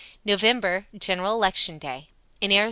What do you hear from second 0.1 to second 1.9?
November General Election